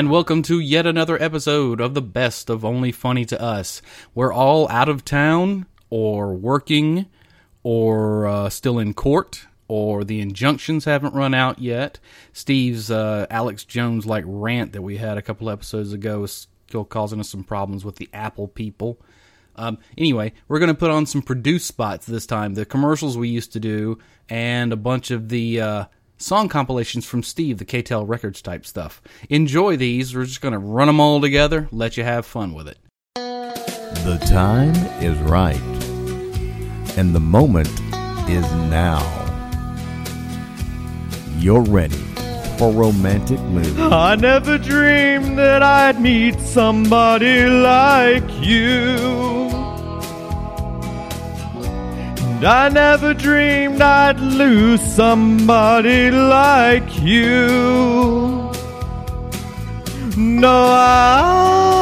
[0.00, 3.82] and welcome to yet another episode of the best of Only Funny to Us.
[4.14, 7.04] We're all out of town, or working,
[7.62, 11.98] or uh, still in court, or the injunctions haven't run out yet.
[12.32, 16.86] Steve's uh, Alex Jones like rant that we had a couple episodes ago is still
[16.86, 18.98] causing us some problems with the Apple people.
[19.54, 22.54] Um, anyway, we're going to put on some produced spots this time.
[22.54, 23.98] The commercials we used to do,
[24.30, 25.84] and a bunch of the uh,
[26.20, 29.02] song compilations from Steve, the K-tel Records type stuff.
[29.28, 30.14] Enjoy these.
[30.14, 32.78] We're just going to run them all together, let you have fun with it.
[33.14, 35.60] The time is right,
[36.96, 37.68] and the moment
[38.28, 39.00] is now.
[41.38, 41.96] You're ready
[42.58, 43.78] for romantic movies.
[43.78, 49.39] I never dreamed that I'd meet somebody like you.
[52.40, 57.46] And I never dreamed I'd lose somebody like you.
[60.16, 61.76] No, I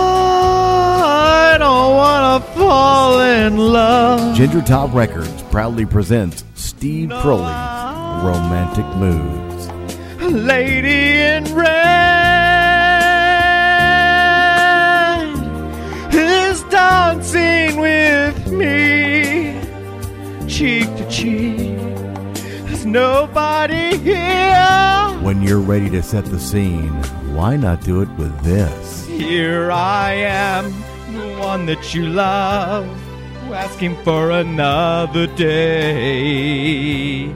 [1.60, 4.36] don't want to fall in love.
[4.36, 9.68] Ginger Top Records proudly presents Steve Crowley's Romantic Moods.
[10.20, 12.17] lady in red
[24.08, 25.22] here.
[25.22, 26.92] When you're ready to set the scene,
[27.34, 29.06] why not do it with this?
[29.06, 30.72] Here I am,
[31.12, 32.86] the one that you love,
[33.52, 37.34] asking for another day.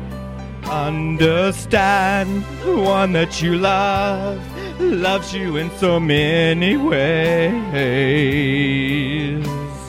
[0.65, 4.41] Understand the one that you love
[4.81, 7.53] loves you in so many ways.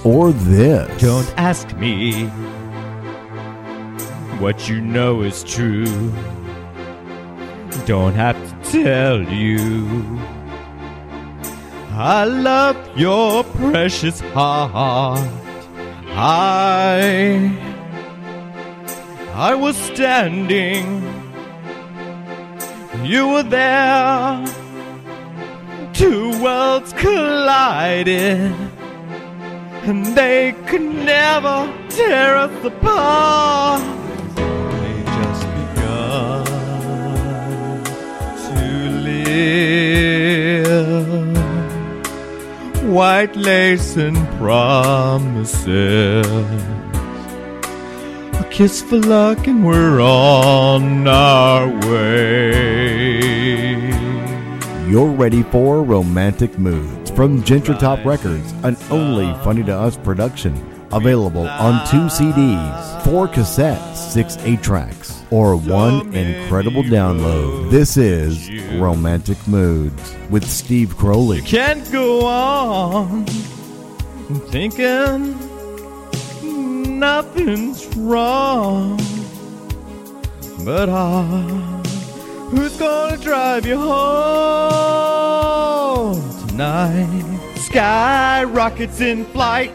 [0.03, 1.01] Or this.
[1.01, 2.25] Don't ask me
[4.39, 6.11] what you know is true.
[7.85, 10.19] Don't have to tell you.
[11.91, 15.19] I love your precious heart.
[16.15, 17.51] I
[19.33, 21.03] I was standing.
[23.03, 24.45] You were there.
[25.93, 28.53] Two worlds collided.
[29.83, 33.92] And they could never tear us apart.
[42.93, 45.67] White lace and promises.
[48.39, 53.23] A kiss for luck and we're on our way.
[54.89, 57.09] You're ready for Romantic Moods.
[57.11, 60.53] From Ginger Top Records, an only funny to us production.
[60.91, 67.71] Available on two CDs, four cassettes, six eight tracks, or one incredible download.
[67.71, 71.41] This is Romantic Moods with Steve Crowley.
[71.41, 73.25] Can't go on
[74.51, 75.33] thinking
[76.99, 78.97] nothing's wrong.
[80.63, 81.81] But ah,
[82.51, 84.93] who's gonna drive you home
[86.47, 87.55] tonight?
[87.55, 89.73] Sky rockets in flight,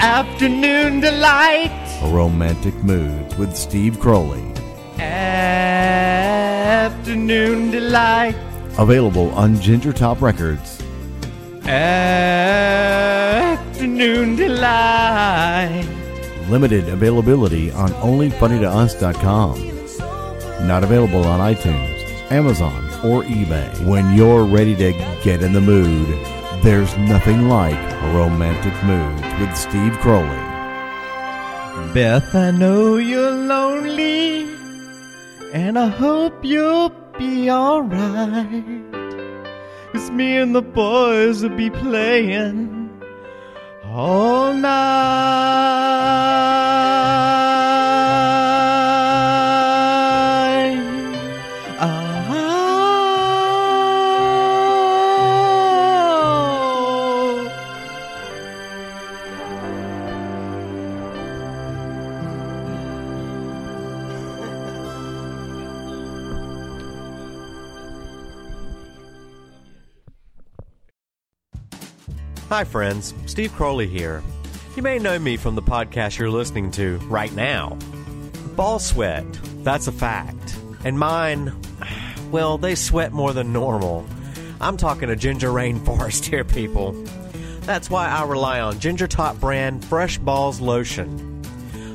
[0.00, 1.87] afternoon delight.
[2.02, 4.44] Romantic Moods with Steve Crowley.
[7.08, 8.36] Afternoon delight.
[8.78, 10.80] Available on Ginger Top Records.
[13.68, 15.86] Afternoon delight.
[16.48, 20.66] Limited availability on OnlyFunnyToUs.com.
[20.66, 23.68] Not available on iTunes, Amazon, or eBay.
[23.86, 24.92] When you're ready to
[25.22, 26.08] get in the mood,
[26.62, 27.78] there's nothing like
[28.14, 30.57] Romantic Moods with Steve Crowley.
[31.94, 34.46] Beth, I know you're lonely,
[35.52, 38.64] and I hope you'll be alright.
[39.92, 42.90] Cause me and the boys will be playing
[43.86, 45.48] all night.
[72.48, 73.12] Hi, friends.
[73.26, 74.22] Steve Crowley here.
[74.74, 77.76] You may know me from the podcast you're listening to right now.
[78.56, 79.26] Ball sweat,
[79.64, 80.56] that's a fact.
[80.82, 81.52] And mine,
[82.30, 84.06] well, they sweat more than normal.
[84.62, 86.92] I'm talking a ginger rainforest here, people.
[87.66, 91.42] That's why I rely on Ginger Top brand Fresh Balls Lotion.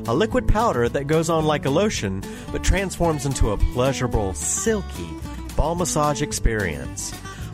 [0.07, 5.09] A liquid powder that goes on like a lotion, but transforms into a pleasurable, silky
[5.55, 7.11] ball massage experience.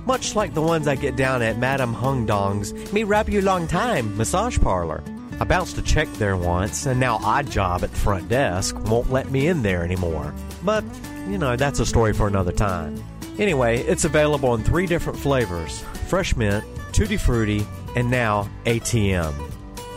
[0.10, 3.68] Much like the ones I get down at Madame Hung Dong's Me Rap You Long
[3.68, 5.04] Time massage parlor.
[5.40, 9.12] I bounced a check there once, and now Odd Job at the front desk won't
[9.12, 10.34] let me in there anymore.
[10.66, 10.84] But,
[11.28, 13.00] you know, that's a story for another time.
[13.38, 17.64] Anyway, it's available in three different flavors fresh mint, tutti frutti,
[17.96, 19.36] and now ATM.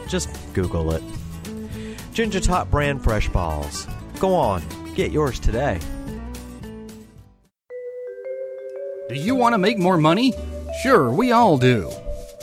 [0.08, 1.02] Just Google it.
[2.12, 3.86] Ginger Top brand fresh balls.
[4.20, 4.62] Go on,
[4.94, 5.80] get yours today.
[9.12, 10.32] Do you want to make more money?
[10.82, 11.90] Sure, we all do.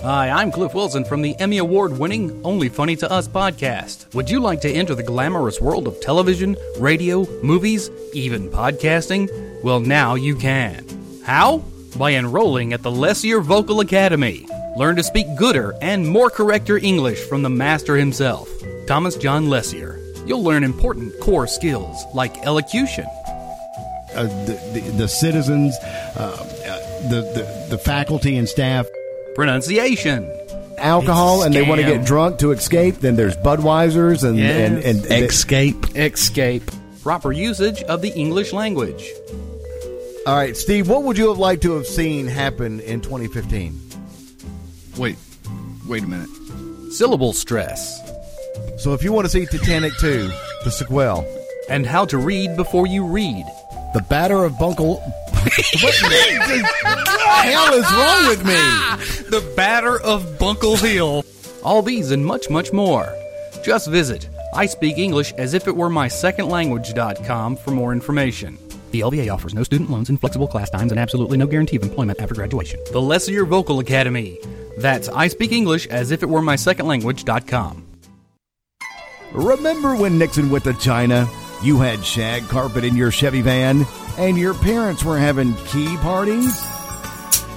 [0.04, 4.13] Hi, I'm Cliff Wilson from the Emmy Award winning Only Funny to Us podcast.
[4.13, 9.63] Would you like to enter the glamorous world of television, radio, movies, even podcasting?
[9.63, 10.86] Well, now you can.
[11.24, 11.63] How?
[11.98, 14.48] By enrolling at the Lessier Vocal Academy.
[14.77, 18.48] Learn to speak gooder and more correcter English from the master himself,
[18.86, 20.00] Thomas John Lessier.
[20.27, 23.07] You'll learn important core skills like elocution,
[24.19, 25.74] Uh, the, the, the citizens,
[26.18, 28.86] uh, uh, the, the, the faculty and staff,
[29.33, 30.30] pronunciation,
[30.77, 32.95] alcohol, and they want to get drunk to escape.
[32.95, 34.83] Then there's Budweisers and Yes.
[34.86, 35.95] and, and Escape.
[35.95, 36.69] escape,
[37.01, 39.10] proper usage of the English language.
[40.27, 43.80] All right, Steve, what would you have liked to have seen happen in 2015?
[44.98, 45.16] Wait.
[45.88, 46.30] Wait a minute.
[46.92, 47.98] syllable stress,
[48.77, 50.30] So if you want to see Titanic 2,
[50.66, 51.25] the sequel,
[51.69, 53.45] and how to read before you read.
[53.94, 55.00] The Batter of Bunkle.
[55.82, 56.70] what the
[57.44, 59.16] hell is wrong with me?
[59.30, 61.24] The batter of Bunkle Hill.
[61.64, 63.16] All these and much, much more.
[63.64, 68.58] Just visit I speak English as if it were my second language.com for more information.
[68.92, 71.84] The LVA offers no student loans and flexible class times and absolutely no guarantee of
[71.84, 72.80] employment after graduation.
[72.92, 74.40] The Lesser Your Vocal Academy.
[74.80, 77.86] That's I speak English as if it were my second language.com.
[79.32, 81.30] Remember when Nixon went to China?
[81.62, 83.86] You had shag carpet in your Chevy van,
[84.18, 86.64] and your parents were having key parties?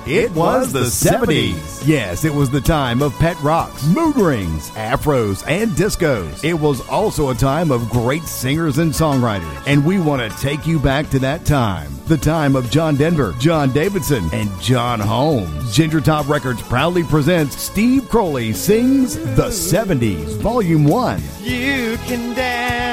[0.05, 1.87] It was the 70s.
[1.87, 6.43] Yes, it was the time of pet rocks, mood rings, afros, and discos.
[6.43, 9.63] It was also a time of great singers and songwriters.
[9.65, 11.93] And we want to take you back to that time.
[12.07, 15.73] The time of John Denver, John Davidson, and John Holmes.
[15.73, 21.23] Ginger Top Records proudly presents Steve Crowley Sings the 70s, Volume 1.
[21.43, 22.92] You can dance,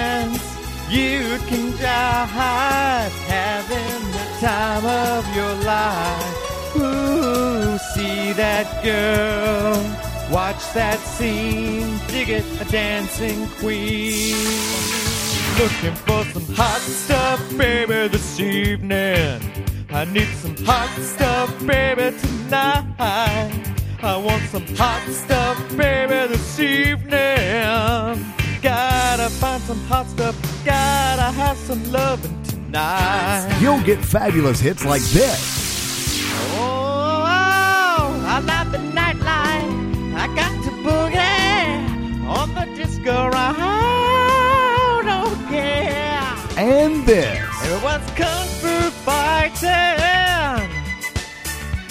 [0.90, 6.76] you can jive, having the time of your life.
[6.76, 9.76] Ooh, see that girl,
[10.32, 14.36] watch that scene, dig it, a dancing queen.
[15.60, 19.42] Looking for some hot stuff, baby, this evening.
[19.92, 22.86] I need some hot stuff, baby, tonight.
[24.02, 28.39] I want some hot stuff, baby, this evening.
[28.62, 30.36] Gotta find some hot stuff,
[30.66, 33.58] gotta have some loving tonight.
[33.62, 36.22] You'll get fabulous hits like this.
[36.56, 40.14] Oh, oh I love the nightlife.
[40.14, 43.56] I got to boogie on the disco ride.
[45.08, 46.38] Oh, yeah.
[46.58, 47.40] And this.
[47.64, 50.70] Everyone's kung fu fighting.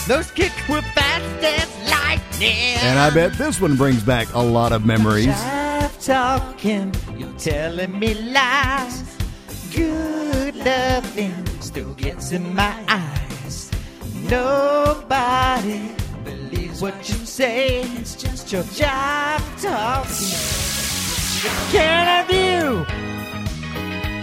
[0.06, 2.76] Those kicks were fast as lightning.
[2.82, 5.34] And I bet this one brings back a lot of memories.
[6.00, 9.02] Talking, you're telling me lies.
[9.74, 13.70] Good loving still gets in my eyes.
[14.30, 15.90] Nobody
[16.24, 17.82] believes what you say.
[17.82, 20.58] It's just your jive talking.
[21.72, 22.86] Can't have you.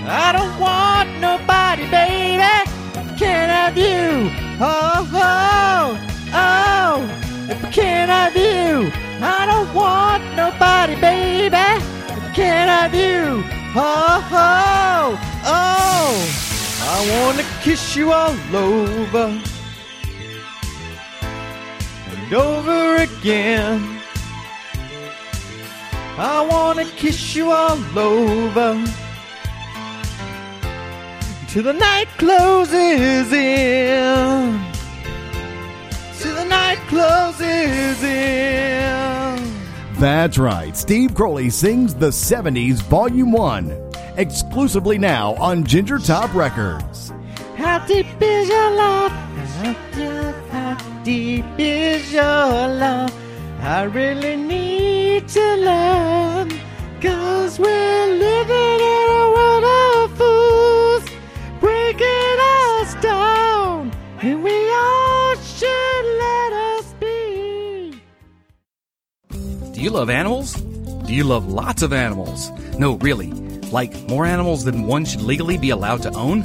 [0.08, 2.41] I don't want nobody, baby.
[3.17, 4.32] Can't have you.
[4.62, 5.98] Oh, oh,
[6.34, 7.25] oh.
[7.48, 8.91] If I you,
[9.22, 11.54] I don't want nobody, baby.
[12.38, 13.44] If I you.
[13.77, 16.15] Oh, oh, oh.
[16.84, 19.42] I want to kiss you all over
[22.12, 24.01] and over again.
[26.18, 28.84] I want to kiss you all over
[31.48, 34.60] till the night closes in.
[36.20, 38.54] Till the night closes in.
[40.05, 40.77] That's right.
[40.77, 43.91] Steve Crowley sings the 70s Volume 1.
[44.17, 47.12] Exclusively now on Ginger Top Records.
[47.55, 49.12] How deep is your love?
[50.51, 53.12] How deep, is your love?
[53.62, 56.51] I really need to learn.
[57.01, 59.85] Cause we're living in a world of
[69.86, 70.56] you love animals?
[71.06, 72.50] Do you love lots of animals?
[72.80, 73.32] No, really.
[73.70, 76.42] Like more animals than one should legally be allowed to own?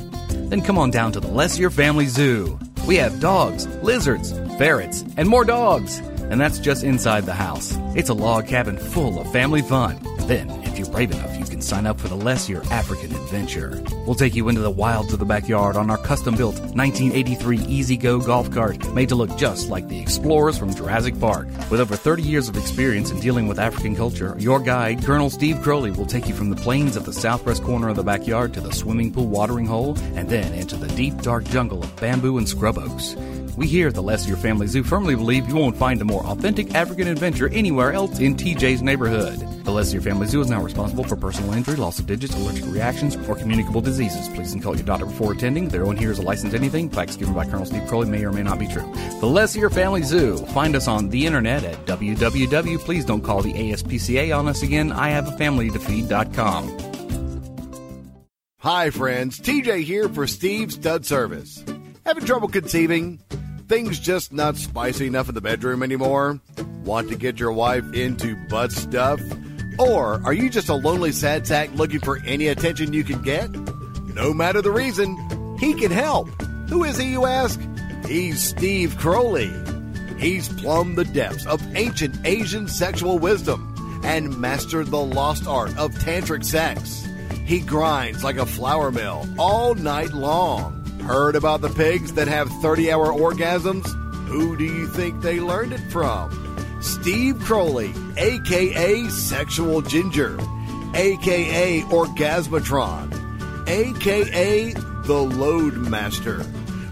[0.50, 2.58] Then come on down to the Lessier Family Zoo.
[2.86, 6.00] We have dogs, lizards, ferrets, and more dogs.
[6.30, 7.74] And that's just inside the house.
[7.96, 9.98] It's a log cabin full of family fun.
[10.28, 13.82] Then, if you're brave enough, you sign up for the Lessier African Adventure.
[14.06, 18.20] We'll take you into the wilds of the backyard on our custom built 1983 E-Z-GO
[18.20, 21.48] golf cart made to look just like the explorers from Jurassic Park.
[21.70, 25.60] With over 30 years of experience in dealing with African culture, your guide, Colonel Steve
[25.62, 28.60] Crowley, will take you from the plains of the southwest corner of the backyard to
[28.60, 32.48] the swimming pool watering hole and then into the deep dark jungle of bamboo and
[32.48, 33.14] scrub oaks.
[33.60, 36.74] We here at the Lessier Family Zoo firmly believe you won't find a more authentic
[36.74, 39.38] African adventure anywhere else in TJ's neighborhood.
[39.64, 43.16] The Lessier Family Zoo is now responsible for personal injury, loss of digits, allergic reactions,
[43.28, 44.30] or communicable diseases.
[44.30, 45.68] Please consult your doctor before attending.
[45.68, 46.88] There one here is a licensed anything.
[46.88, 48.90] Facts given by Colonel Steve Crowley may or may not be true.
[49.20, 50.38] The Lessier Family Zoo.
[50.38, 52.78] Find us on the internet at www.
[52.78, 54.90] Please don't call the ASPCA on us again.
[54.90, 56.78] I have a family to feed.com.
[58.60, 59.38] Hi, friends.
[59.38, 61.62] TJ here for Steve's Stud Service.
[62.06, 63.20] Having trouble conceiving?
[63.70, 66.40] Things just not spicy enough in the bedroom anymore?
[66.82, 69.20] Want to get your wife into butt stuff?
[69.78, 73.48] Or are you just a lonely sad sack looking for any attention you can get?
[74.12, 75.16] No matter the reason,
[75.60, 76.28] he can help.
[76.68, 77.60] Who is he, you ask?
[78.08, 79.52] He's Steve Crowley.
[80.18, 85.92] He's plumbed the depths of ancient Asian sexual wisdom and mastered the lost art of
[85.92, 87.06] tantric sex.
[87.46, 90.79] He grinds like a flour mill all night long.
[91.02, 93.86] Heard about the pigs that have 30 hour orgasms?
[94.28, 96.30] Who do you think they learned it from?
[96.80, 100.38] Steve Crowley, aka Sexual Ginger,
[100.94, 103.12] aka Orgasmatron,
[103.68, 106.46] aka The Loadmaster,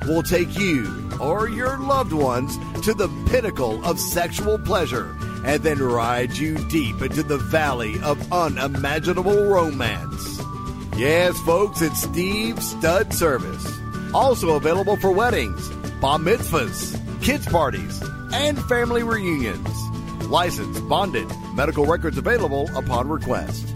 [0.06, 5.78] will take you or your loved ones to the pinnacle of sexual pleasure and then
[5.78, 10.42] ride you deep into the valley of unimaginable romance.
[10.96, 13.77] Yes, folks, it's Steve Stud Service.
[14.14, 15.68] Also available for weddings,
[16.00, 19.68] bar mitzvahs, kids' parties, and family reunions.
[20.24, 23.66] Licensed, bonded, medical records available upon request.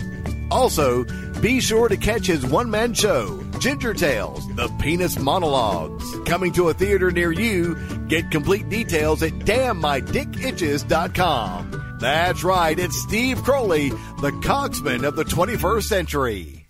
[0.50, 1.04] Also,
[1.40, 6.04] be sure to catch his one man show, Ginger Tales, The Penis Monologues.
[6.26, 7.74] Coming to a theater near you.
[8.08, 11.96] Get complete details at dammydickitches.com.
[12.00, 13.88] That's right, it's Steve Crowley,
[14.20, 16.61] the coxman of the 21st century.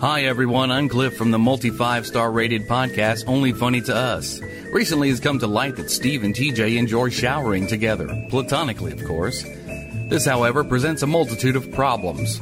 [0.00, 4.40] Hi everyone, I'm Cliff from the multi five star rated podcast Only Funny to Us.
[4.72, 9.44] Recently it's come to light that Steve and TJ enjoy showering together, platonically of course.
[10.08, 12.40] This, however, presents a multitude of problems.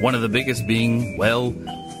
[0.00, 1.52] One of the biggest being, well,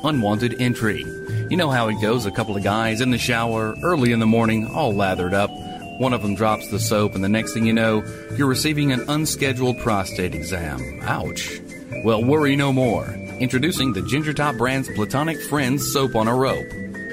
[0.04, 1.04] unwanted entry.
[1.50, 4.26] You know how it goes, a couple of guys in the shower, early in the
[4.26, 5.50] morning, all lathered up.
[5.98, 8.04] One of them drops the soap, and the next thing you know,
[8.36, 11.00] you're receiving an unscheduled prostate exam.
[11.02, 11.60] Ouch.
[12.04, 13.18] Well, worry no more.
[13.42, 16.70] Introducing the Ginger Top brand's Platonic Friends soap on a rope.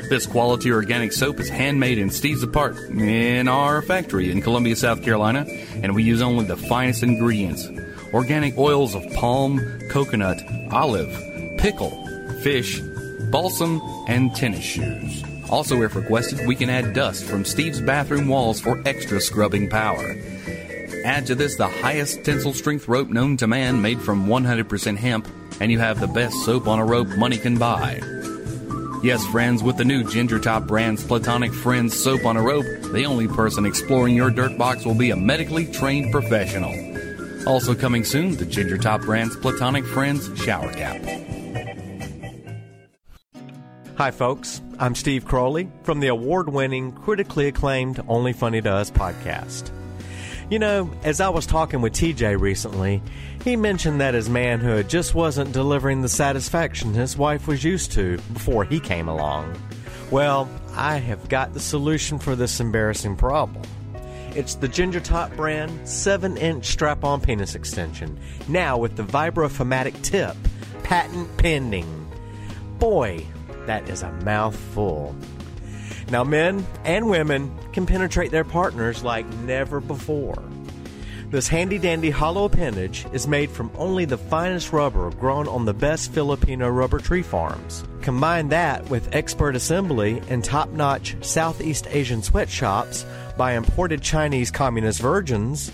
[0.10, 5.02] This quality organic soap is handmade in Steve's apartment in our factory in Columbia, South
[5.02, 5.48] Carolina,
[5.82, 7.68] and we use only the finest ingredients.
[8.14, 9.60] Organic oils of palm,
[9.90, 10.40] coconut,
[10.72, 11.10] olive,
[11.58, 12.06] pickle,
[12.44, 12.80] fish,
[13.32, 15.24] balsam, and tennis shoes.
[15.50, 20.16] Also, if requested, we can add dust from Steve's bathroom walls for extra scrubbing power.
[21.06, 25.28] Add to this the highest tensile strength rope known to man made from 100% hemp,
[25.60, 28.02] and you have the best soap on a rope money can buy.
[29.02, 33.06] Yes, friends, with the new Ginger Top brand's Platonic Friends soap on a rope, the
[33.06, 36.74] only person exploring your dirt box will be a medically trained professional.
[37.48, 41.02] Also coming soon, the Ginger Top brand's Platonic Friends shower cap.
[43.96, 44.62] Hi, folks.
[44.80, 49.72] I'm Steve Crowley from the award winning, critically acclaimed Only Funny to Us podcast.
[50.50, 53.04] You know, as I was talking with TJ recently,
[53.44, 58.18] he mentioned that his manhood just wasn't delivering the satisfaction his wife was used to
[58.34, 59.56] before he came along.
[60.10, 63.62] Well, I have got the solution for this embarrassing problem.
[64.34, 70.02] It's the Ginger Top brand 7 inch strap on penis extension, now with the Vibrofomatic
[70.02, 70.36] tip,
[70.82, 72.08] patent pending.
[72.80, 73.24] Boy,
[73.68, 75.16] that is a mouthful.
[76.12, 80.42] Now, men and women can penetrate their partners like never before.
[81.30, 85.76] This handy dandy hollow appendage is made from only the finest rubber grown on the
[85.76, 87.84] best Filipino rubber tree farms.
[88.02, 93.06] Combine that with expert assembly in top notch Southeast Asian sweatshops
[93.38, 95.72] by imported Chinese communist virgins,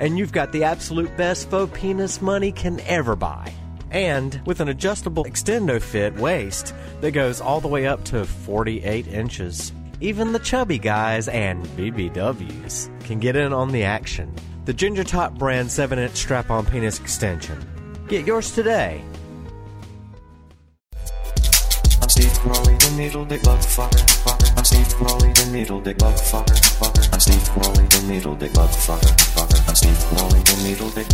[0.00, 3.54] and you've got the absolute best faux penis money can ever buy.
[3.90, 9.06] And with an adjustable extendo fit waist that goes all the way up to 48
[9.08, 9.72] inches.
[10.00, 14.32] Even the chubby guys and BBWs can get in on the action.
[14.66, 17.58] The Ginger Top brand 7 inch strap on penis extension.
[18.06, 19.02] Get yours today.
[22.00, 24.56] I'm Steve Crowley, the needle dick motherfucker.
[24.56, 27.12] I'm Steve Crowley, the needle dick bug fucker, fucker.
[27.12, 29.68] I'm Steve Crowley, the needle dick bug fucker, fucker.
[29.68, 31.06] I'm Steve Crowley, the needle dick.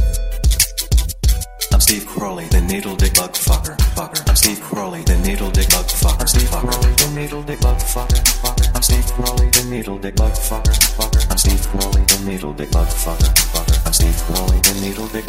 [1.74, 4.22] I'm Steve Crowley, the needle dick bug fucker, fucker.
[4.28, 6.20] I'm Steve Crowley, the needle dick bug fucker.
[6.20, 8.76] I'm Steve Crowley, the needle dick bug fucker, fucker.
[8.76, 11.30] I'm Steve Crowley, the needle dick bug fucker, fucker.
[11.32, 13.86] I'm Steve Crowley, the needle dick bug fucker, fucker.
[13.86, 15.26] I'm Steve Crowley, the needle dick.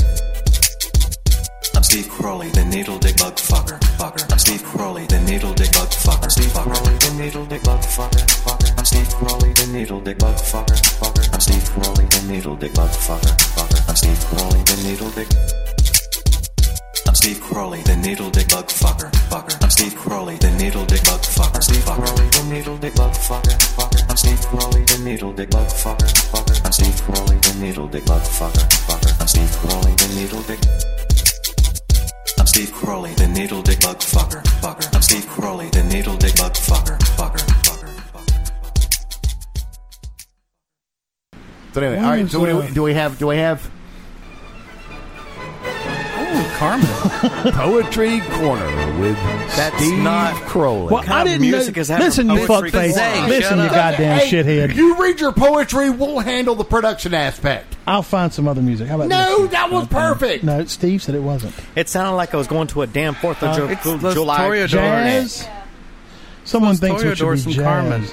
[1.74, 4.32] I'm Steve Crowley, the needle dick bug fucker, fucker.
[4.32, 6.30] I'm Steve Crowley, the needle dick bug fucker.
[6.30, 8.70] Steve Crowley, the needle dick bug fucker, fucker.
[8.78, 11.26] I'm Steve Crowley, the needle dick bug fucker, fucker.
[11.34, 13.34] I'm Steve Crowley, the needle dick bug fucker,
[17.46, 19.64] Crowley, the needle dick bug fucker, fucker.
[19.64, 21.62] I'm Steve Crowley, the needle dick bug fucker.
[21.62, 24.10] Steve Crowley, the needle dick bug fucker, fucker.
[24.10, 26.66] I'm Steve Crowley, the needle dick bug fucker, fucker.
[26.66, 29.22] I'm Steve Crowley, the needle dick bug fucker, fucker.
[29.22, 30.60] I'm Steve Crowley, the needle dick.
[32.40, 34.96] I'm Steve Crowley, the needle dick bug fucker, fucker.
[34.96, 38.42] I'm Steve Crowley, the needle dick bug fucker, fucker, fucker, fucker.
[41.74, 42.28] So anyway, all right.
[42.28, 43.20] So what do we, do we have?
[43.20, 43.70] Do we have
[46.56, 47.52] Carmen.
[47.54, 49.16] poetry corner with
[49.56, 50.94] That's Steve not- Crowley?
[50.94, 51.82] Well, kind I of didn't music know.
[51.82, 52.72] is that Listen, you poetry?
[52.72, 52.94] fuckface.
[52.94, 53.72] Zay, Listen, you up.
[53.72, 54.76] goddamn Hey, shithead.
[54.76, 55.90] You read your poetry.
[55.90, 57.76] We'll handle the production aspect.
[57.88, 58.88] I'll find some other music.
[58.88, 59.52] How about No, this?
[59.52, 60.44] that was perfect.
[60.44, 61.54] No, Steve said it wasn't.
[61.76, 64.14] It sounded like I was going to a damn Fourth of uh, Ju- It's Ju-
[64.14, 64.40] July.
[64.40, 64.68] Toreadors.
[64.70, 65.48] Jazz.
[66.46, 67.64] Someone Los thinks it should Toreadors be and jazz.
[67.66, 68.06] Carmen.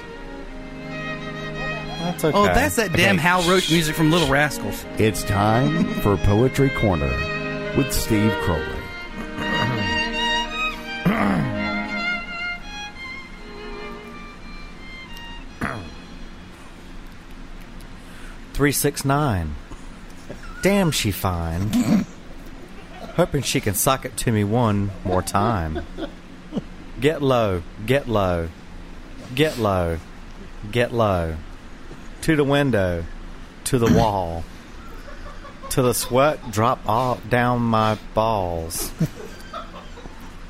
[2.00, 2.36] That's okay.
[2.36, 4.84] Oh, that's that damn Hal Roach music from Little Rascals.
[4.98, 7.10] It's time for Poetry Corner
[7.76, 8.78] with Steve Crowley.
[18.52, 19.54] Three six nine.
[20.62, 22.04] Damn, she fine.
[23.16, 25.84] Hoping she can sock it to me one more time.
[27.00, 28.48] Get low, get low,
[29.34, 29.98] get low,
[30.70, 31.36] get low.
[32.22, 33.04] To the window,
[33.64, 34.44] to the wall,
[35.72, 38.92] to the sweat drop all down my balls.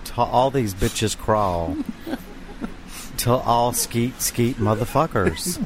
[0.04, 1.76] To all these bitches crawl.
[3.16, 5.64] Till all skeet skeet motherfuckers.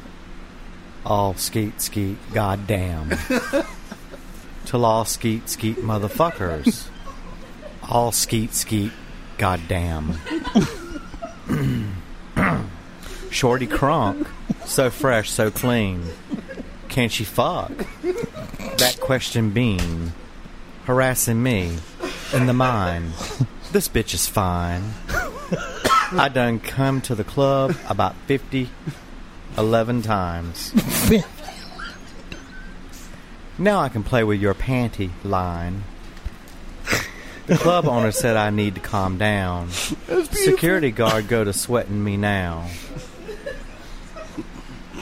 [1.03, 3.17] All skeet skeet goddamn.
[4.65, 6.89] Till all skeet skeet motherfuckers.
[7.89, 8.91] All skeet skeet
[9.39, 10.19] goddamn.
[13.31, 14.27] Shorty crunk,
[14.67, 16.03] so fresh, so clean.
[16.89, 17.71] Can she fuck?
[18.77, 20.13] That question being
[20.85, 21.77] harassing me
[22.33, 23.13] in the mind.
[23.69, 24.93] This bitch is fine.
[26.13, 28.69] I done come to the club about 50,
[29.57, 30.73] 11 times.
[33.59, 35.83] Now I can play with your panty line.
[37.47, 39.71] The club owner said I need to calm down.
[39.71, 42.69] Security guard go to sweating me now.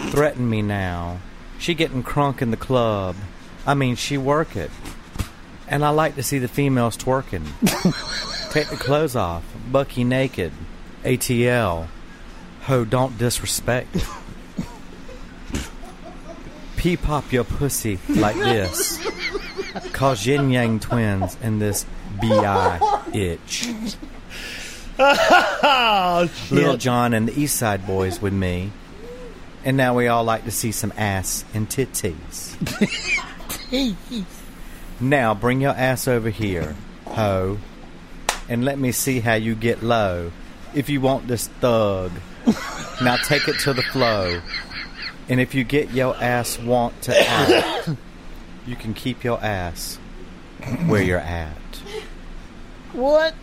[0.07, 1.19] Threaten me now.
[1.59, 3.17] She getting crunk in the club.
[3.65, 4.71] I mean, she work it.
[5.67, 7.45] And I like to see the females twerking.
[8.51, 9.43] Take the clothes off.
[9.71, 10.51] Bucky naked.
[11.03, 11.87] ATL.
[12.63, 14.05] Ho, don't disrespect.
[16.77, 18.99] Pee pop your pussy like this.
[19.91, 21.85] Cause Ying Yang Twins in this
[22.21, 22.79] bi
[23.13, 23.67] itch.
[24.97, 26.77] Oh, Little.
[26.77, 28.71] John and the East Side Boyz with me.
[29.65, 32.55] And now we all like to see some ass and titties.
[34.99, 36.75] now bring your ass over here,
[37.05, 37.57] ho,
[38.47, 40.31] and let me see how you get low.
[40.73, 42.11] If you want this thug,
[43.01, 44.41] now take it to the flow.
[45.27, 47.89] And if you get your ass want to act,
[48.67, 49.97] you can keep your ass
[50.85, 51.57] where you're at.
[52.93, 53.33] What?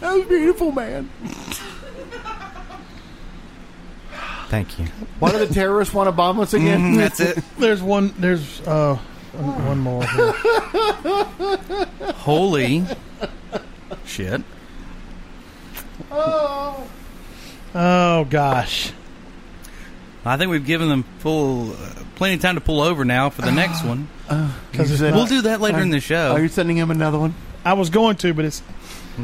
[0.00, 1.10] That was beautiful, man.
[4.48, 4.86] Thank you.
[5.18, 6.94] Why do the terrorists want to bomb us again?
[6.96, 7.38] That's it.
[7.58, 8.14] There's one.
[8.18, 8.96] There's uh,
[9.32, 10.04] one one more.
[10.04, 10.32] Here.
[12.14, 12.84] Holy
[14.04, 14.42] shit.
[16.10, 16.86] Oh
[17.74, 18.92] Oh gosh.
[20.24, 21.76] I think we've given them full, uh,
[22.16, 24.08] plenty of time to pull over now for the next one.
[24.72, 26.32] Because it's said- not- We'll do that later in the show.
[26.32, 27.34] Are you sending him another one?
[27.66, 28.62] I was going to, but it's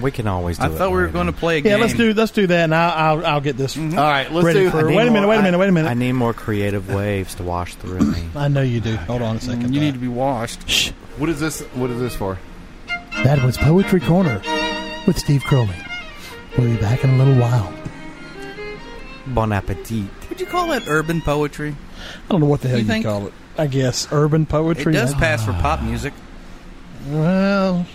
[0.01, 0.73] We can always do I it.
[0.73, 1.13] thought we were later.
[1.13, 1.73] going to play a game.
[1.73, 1.77] yeah.
[1.79, 3.99] Let's do let's do that, and I'll I'll, I'll get this mm-hmm.
[3.99, 4.71] All right, let's ready do.
[4.71, 4.79] for.
[4.79, 5.21] I need Wait a minute.
[5.23, 5.59] more- Wait a minute.
[5.59, 5.89] Wait a minute.
[5.89, 8.29] I need more creative waves to wash through me.
[8.35, 8.97] I know you do.
[8.97, 9.75] Hold on a second.
[9.75, 10.69] You need to be washed.
[10.69, 10.91] Shh.
[11.19, 11.61] What is this?
[11.75, 12.39] What is this for?
[13.25, 14.41] That was Poetry Corner
[15.07, 15.77] with Steve Crowley.
[16.59, 17.73] We'll be back in a little while.
[19.27, 20.07] Bon appetit.
[20.31, 21.77] Would you call that urban poetry?
[22.29, 23.05] I don't know what the hell You you, think?
[23.05, 23.33] call it.
[23.57, 24.81] I guess urban poetry.
[24.83, 24.93] It poetry.
[24.95, 26.13] does That- pass for pop music.
[27.09, 27.87] Well,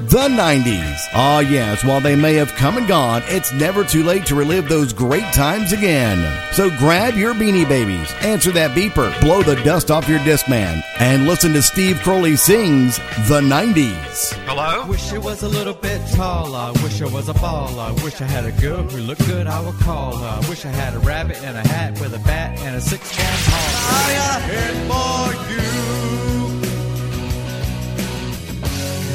[0.00, 1.08] the 90s.
[1.12, 4.68] Ah, yes, while they may have come and gone, it's never too late to relive
[4.68, 6.18] those great times again.
[6.52, 11.26] So grab your beanie babies, answer that beeper, blow the dust off your Discman, and
[11.26, 12.96] listen to Steve Crowley sings
[13.28, 14.32] the 90s.
[14.46, 14.86] Hello?
[14.86, 16.72] Wish I was a little bit taller.
[16.82, 18.02] Wish I was a baller.
[18.02, 20.48] Wish I had a girl who looked good, I would call her.
[20.48, 23.26] Wish I had a rabbit and a hat with a bat and a six gun
[23.26, 23.70] haul.
[23.92, 26.00] I got a for you.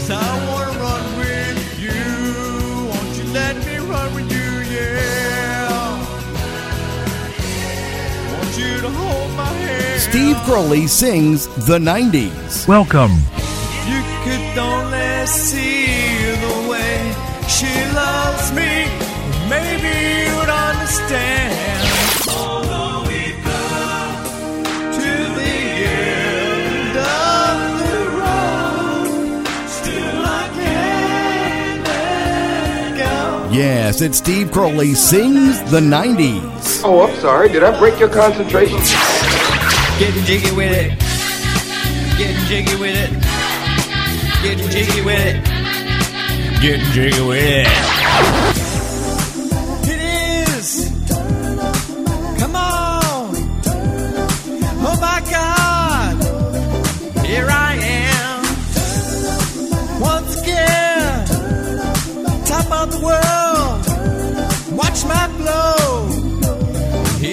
[0.07, 0.54] Cause I
[9.97, 12.67] Steve Crowley sings the 90s.
[12.67, 13.11] Welcome.
[33.65, 36.83] Yes, it's Steve Crowley sings the 90s.
[36.85, 37.49] Oh, I'm sorry.
[37.49, 38.77] Did I break your concentration?
[39.97, 40.91] Getting jiggy with it.
[42.15, 43.09] Getting jiggy with it.
[44.43, 45.43] Getting jiggy with it.
[46.61, 47.65] Getting jiggy with it.
[47.65, 48.64] It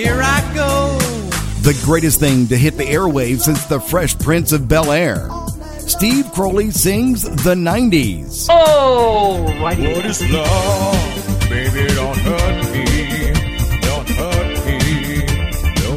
[0.03, 0.99] Here I go.
[1.61, 5.31] The greatest thing to hit the airwaves since the Fresh Prince of Bel Air.
[5.79, 8.49] Steve Crowley sings the 90s.
[8.51, 9.79] Oh, right.
[9.79, 11.49] What is love?
[11.49, 12.85] Baby, don't hurt me.
[13.81, 15.25] Don't hurt me
[15.85, 15.97] no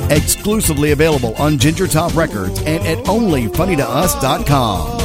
[0.00, 0.10] more.
[0.10, 5.03] Exclusively available on Ginger Top Records and at OnlyFunnyToUs.com.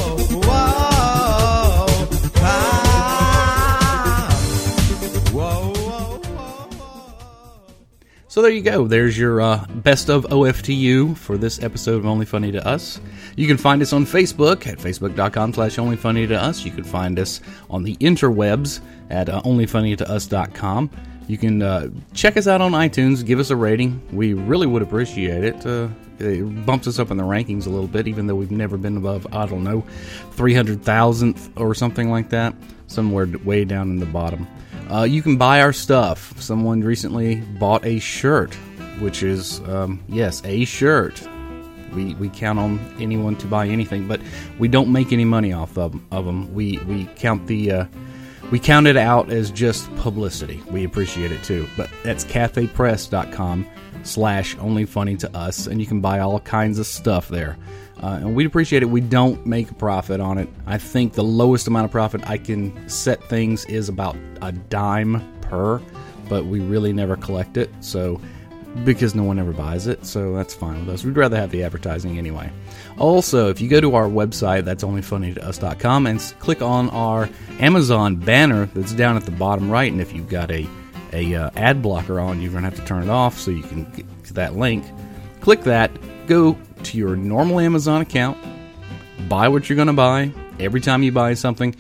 [8.40, 8.88] So there you go.
[8.88, 13.02] There's your uh, best of OFTU for this episode of Only Funny to Us.
[13.36, 16.64] You can find us on Facebook at facebook.com slash onlyfunny to us.
[16.64, 20.90] You can find us on the interwebs at uh, onlyfunnytous.com.
[21.28, 23.26] You can uh, check us out on iTunes.
[23.26, 24.02] Give us a rating.
[24.14, 25.66] We really would appreciate it.
[25.66, 28.78] Uh, it bumps us up in the rankings a little bit, even though we've never
[28.78, 29.84] been above, I don't know,
[30.38, 32.56] 300,000th or something like that.
[32.88, 34.48] Somewhere way down in the bottom.
[34.90, 36.34] Uh, you can buy our stuff.
[36.42, 38.54] Someone recently bought a shirt,
[39.00, 41.22] which is, um, yes, a shirt.
[41.94, 44.22] We, we count on anyone to buy anything, but
[44.58, 46.54] we don't make any money off of, of them.
[46.54, 47.86] We, we count the uh,
[48.52, 50.62] we count it out as just publicity.
[50.72, 51.68] We appreciate it too.
[51.78, 53.68] But that's cafepress.com
[54.04, 57.58] slash only funny to us, and you can buy all kinds of stuff there.
[58.02, 58.86] Uh, and we'd appreciate it.
[58.86, 60.48] We don't make a profit on it.
[60.66, 65.22] I think the lowest amount of profit I can set things is about a dime
[65.42, 65.82] per,
[66.30, 67.70] but we really never collect it.
[67.82, 68.22] So
[68.86, 71.04] because no one ever buys it, so that's fine with us.
[71.04, 72.52] We'd rather have the advertising anyway.
[72.98, 78.68] Also, if you go to our website, that's onlyfunnytous.com, and click on our Amazon banner
[78.68, 80.68] that's down at the bottom right, and if you've got a
[81.12, 83.90] a uh, ad blocker on, you're gonna have to turn it off so you can
[83.92, 84.86] get to that link.
[85.42, 85.92] Click that,
[86.28, 88.38] go to your normal Amazon account,
[89.28, 90.32] buy what you're gonna buy.
[90.60, 91.76] Every time you buy something,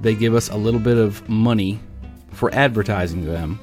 [0.00, 1.80] they give us a little bit of money
[2.30, 3.58] for advertising them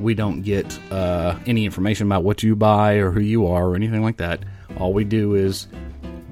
[0.00, 3.76] we don't get uh, any information about what you buy or who you are or
[3.76, 4.40] anything like that.
[4.78, 5.68] All we do is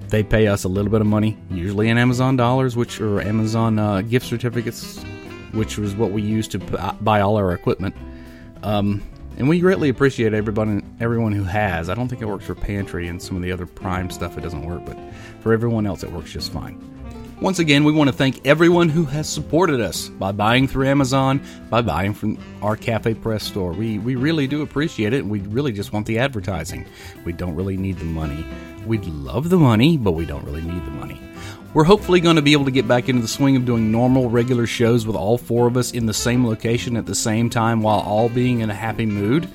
[0.09, 3.79] they pay us a little bit of money, usually in Amazon dollars, which are Amazon
[3.79, 5.03] uh, gift certificates,
[5.53, 6.59] which was what we use to
[7.01, 7.95] buy all our equipment.
[8.63, 9.03] Um,
[9.39, 11.89] and we greatly appreciate everybody, everyone who has.
[11.89, 14.37] I don't think it works for Pantry and some of the other Prime stuff.
[14.37, 14.99] It doesn't work, but
[15.41, 16.85] for everyone else, it works just fine.
[17.41, 21.41] Once again, we want to thank everyone who has supported us by buying through Amazon,
[21.71, 23.73] by buying from our Cafe Press store.
[23.73, 25.21] We, we really do appreciate it.
[25.21, 26.85] And we really just want the advertising.
[27.25, 28.45] We don't really need the money.
[28.89, 31.21] We'd love the money, but we don't really need the money.
[31.75, 34.31] We're hopefully going to be able to get back into the swing of doing normal,
[34.31, 37.83] regular shows with all four of us in the same location at the same time
[37.83, 39.47] while all being in a happy mood.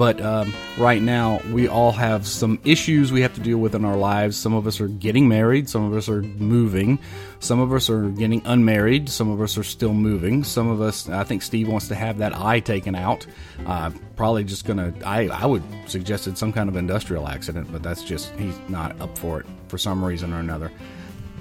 [0.00, 3.84] But um, right now, we all have some issues we have to deal with in
[3.84, 4.34] our lives.
[4.34, 6.98] Some of us are getting married, some of us are moving,
[7.38, 10.42] some of us are getting unmarried, some of us are still moving.
[10.42, 13.26] Some of us, I think Steve wants to have that eye taken out.
[13.66, 18.02] Uh, probably just gonna, I, I would suggested some kind of industrial accident, but that's
[18.02, 20.72] just, he's not up for it for some reason or another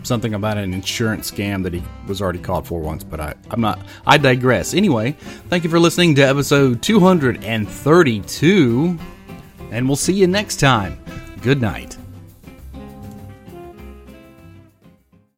[0.04, 3.60] something about an insurance scam that he was already caught for once, but I, I'm
[3.62, 3.80] not.
[4.08, 4.74] I digress.
[4.74, 5.12] Anyway,
[5.50, 8.98] thank you for listening to episode 232,
[9.72, 11.00] and we'll see you next time.
[11.42, 11.99] Good night.